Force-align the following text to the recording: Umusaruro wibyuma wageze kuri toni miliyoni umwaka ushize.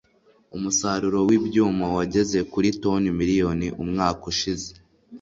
Umusaruro 0.55 1.19
wibyuma 1.27 1.85
wageze 1.95 2.39
kuri 2.51 2.67
toni 2.81 3.07
miliyoni 3.19 3.67
umwaka 3.83 4.21
ushize. 4.31 4.69